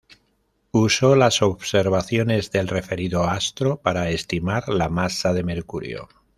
Usó 0.71 1.15
las 1.15 1.43
observaciones 1.43 2.49
del 2.51 2.67
referido 2.69 3.23
astro 3.25 3.77
para 3.83 4.09
estimar 4.09 4.67
la 4.67 4.89
masa 4.89 5.31
de 5.31 5.43
Mercurio. 5.43 6.09